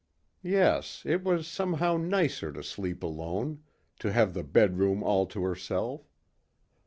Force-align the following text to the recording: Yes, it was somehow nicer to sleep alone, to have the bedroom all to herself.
Yes, 0.41 1.03
it 1.05 1.23
was 1.23 1.45
somehow 1.47 1.95
nicer 1.95 2.51
to 2.53 2.63
sleep 2.63 3.03
alone, 3.03 3.61
to 3.99 4.11
have 4.11 4.33
the 4.33 4.43
bedroom 4.43 5.03
all 5.03 5.27
to 5.27 5.43
herself. 5.43 6.09